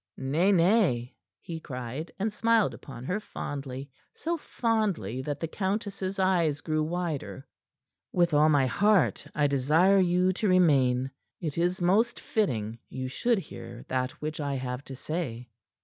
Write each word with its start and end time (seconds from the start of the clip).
"Nay, 0.17 0.51
nay," 0.51 1.15
he 1.39 1.59
cried, 1.59 2.11
and 2.17 2.33
smiled 2.33 2.73
upon 2.73 3.05
her 3.05 3.19
fondly 3.19 3.87
so 4.15 4.35
fondly 4.35 5.21
that 5.21 5.39
the 5.39 5.47
countess's 5.47 6.17
eyes 6.17 6.59
grew 6.61 6.81
wider. 6.81 7.45
"With 8.11 8.33
all 8.33 8.49
my 8.49 8.65
heart, 8.65 9.27
I 9.35 9.45
desire 9.45 9.99
you 9.99 10.33
to 10.33 10.47
remain. 10.49 11.11
It 11.39 11.55
is 11.55 11.83
most 11.83 12.19
fitting 12.19 12.79
you 12.89 13.09
should 13.09 13.37
hear 13.37 13.85
that 13.89 14.09
which 14.23 14.39
I 14.39 14.55
have 14.55 14.83
to 14.85 14.95
say." 14.95 15.49